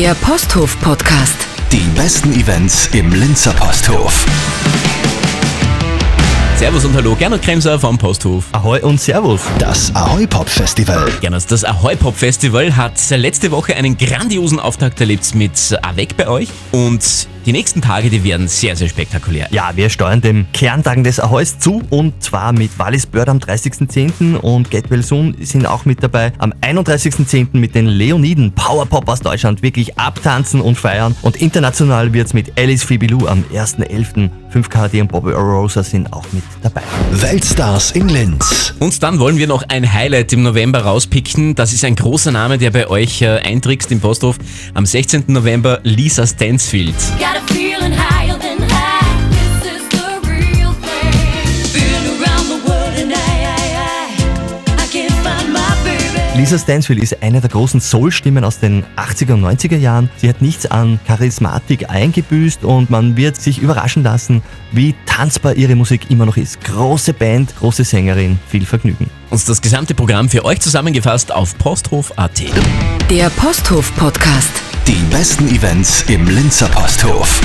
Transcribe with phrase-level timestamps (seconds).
[0.00, 1.46] Der Posthof Podcast.
[1.70, 4.24] Die besten Events im Linzer Posthof.
[6.56, 8.46] Servus und Hallo, Gernot Kremser vom Posthof.
[8.52, 9.42] Ahoi und Servus.
[9.58, 11.06] Das Ahoi Pop Festival.
[11.20, 15.52] Gernot, das Ahoy Pop Festival hat letzte Woche einen grandiosen Auftakt erlebt mit
[15.82, 17.02] Avec bei euch und
[17.46, 19.48] die nächsten Tage, die werden sehr, sehr spektakulär.
[19.50, 24.36] Ja, wir steuern dem Kerntagen des Ahoys zu und zwar mit Wallis Bird am 30.10.
[24.36, 26.32] und Get Well Soon sind auch mit dabei.
[26.38, 27.48] Am 31.10.
[27.52, 32.84] mit den Leoniden Powerpop aus Deutschland wirklich abtanzen und feiern und international wird's mit Alice
[32.84, 34.30] Fibilou am 1.11.
[34.52, 36.82] 5KD und Bobby Rosa sind auch mit dabei.
[37.12, 38.74] Weltstars in Linz.
[38.80, 41.54] Und dann wollen wir noch ein Highlight im November rauspicken.
[41.54, 44.38] Das ist ein großer Name, der bei euch äh, eintrickst im Posthof.
[44.74, 45.24] Am 16.
[45.28, 46.96] November Lisa Stansfield.
[47.18, 47.29] Got
[56.50, 60.08] Lisa Stansfield ist eine der großen Soul-Stimmen aus den 80er und 90er Jahren.
[60.16, 65.76] Sie hat nichts an Charismatik eingebüßt und man wird sich überraschen lassen, wie tanzbar ihre
[65.76, 66.64] Musik immer noch ist.
[66.64, 69.10] Große Band, große Sängerin, viel Vergnügen.
[69.28, 72.42] Und das gesamte Programm für euch zusammengefasst auf posthof.at.
[73.10, 74.69] Der Posthof Podcast.
[74.90, 77.40] Die besten Events im Linzer Posthof.